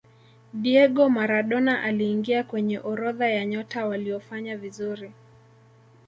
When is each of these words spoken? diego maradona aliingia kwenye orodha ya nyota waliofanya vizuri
diego 0.53 1.09
maradona 1.09 1.83
aliingia 1.83 2.43
kwenye 2.43 2.79
orodha 2.79 3.29
ya 3.29 3.45
nyota 3.45 3.85
waliofanya 3.85 4.57
vizuri 4.57 5.11